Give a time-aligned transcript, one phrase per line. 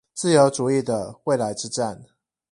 [0.15, 2.01] 自由主義的未來之戰